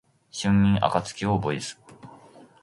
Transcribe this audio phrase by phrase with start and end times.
[0.31, 1.75] 春眠暁を覚えず